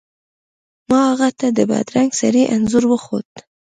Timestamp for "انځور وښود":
2.53-3.29